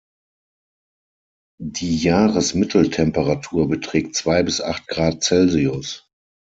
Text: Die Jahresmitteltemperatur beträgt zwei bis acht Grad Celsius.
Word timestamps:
Die 1.59 1.95
Jahresmitteltemperatur 1.95 3.67
beträgt 3.69 4.15
zwei 4.15 4.41
bis 4.41 4.59
acht 4.59 4.87
Grad 4.87 5.21
Celsius. 5.21 6.09